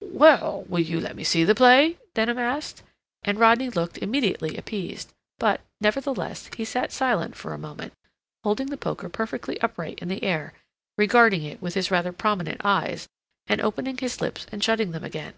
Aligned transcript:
"Well,... 0.00 0.62
will 0.70 0.80
you 0.80 0.98
let 1.00 1.16
me 1.16 1.22
see 1.22 1.44
the 1.44 1.54
play?" 1.54 1.98
Denham 2.14 2.38
asked, 2.38 2.82
and 3.24 3.38
Rodney 3.38 3.68
looked 3.68 3.98
immediately 3.98 4.56
appeased, 4.56 5.12
but, 5.38 5.60
nevertheless, 5.82 6.48
he 6.56 6.64
sat 6.64 6.92
silent 6.92 7.36
for 7.36 7.52
a 7.52 7.58
moment, 7.58 7.92
holding 8.42 8.68
the 8.68 8.78
poker 8.78 9.10
perfectly 9.10 9.60
upright 9.60 10.00
in 10.00 10.08
the 10.08 10.24
air, 10.24 10.54
regarding 10.96 11.42
it 11.42 11.60
with 11.60 11.74
his 11.74 11.90
rather 11.90 12.14
prominent 12.14 12.62
eyes, 12.64 13.06
and 13.46 13.60
opening 13.60 13.98
his 13.98 14.22
lips 14.22 14.46
and 14.50 14.64
shutting 14.64 14.92
them 14.92 15.04
again. 15.04 15.34